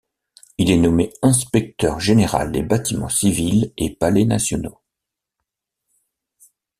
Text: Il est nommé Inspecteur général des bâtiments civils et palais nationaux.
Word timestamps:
Il 0.57 0.71
est 0.71 0.77
nommé 0.79 1.13
Inspecteur 1.21 1.99
général 1.99 2.51
des 2.51 2.63
bâtiments 2.63 3.07
civils 3.07 3.71
et 3.77 3.93
palais 3.93 4.25
nationaux. 4.25 4.81